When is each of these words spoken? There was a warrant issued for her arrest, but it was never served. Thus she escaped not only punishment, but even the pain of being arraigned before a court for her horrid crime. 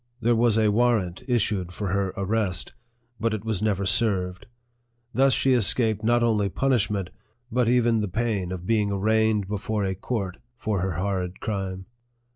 There 0.19 0.35
was 0.35 0.57
a 0.57 0.71
warrant 0.71 1.21
issued 1.27 1.71
for 1.75 1.89
her 1.89 2.11
arrest, 2.17 2.73
but 3.19 3.35
it 3.35 3.45
was 3.45 3.61
never 3.61 3.85
served. 3.85 4.47
Thus 5.13 5.31
she 5.31 5.53
escaped 5.53 6.03
not 6.03 6.23
only 6.23 6.49
punishment, 6.49 7.11
but 7.51 7.69
even 7.69 8.01
the 8.01 8.07
pain 8.07 8.51
of 8.51 8.65
being 8.65 8.89
arraigned 8.91 9.47
before 9.47 9.83
a 9.85 9.93
court 9.93 10.37
for 10.57 10.81
her 10.81 10.93
horrid 10.93 11.39
crime. 11.39 11.85